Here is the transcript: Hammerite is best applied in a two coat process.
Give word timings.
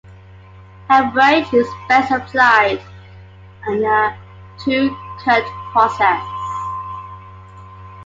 Hammerite 0.89 1.53
is 1.53 1.67
best 1.87 2.11
applied 2.11 2.81
in 3.67 3.83
a 3.85 4.17
two 4.65 4.89
coat 5.23 5.45
process. 5.71 6.23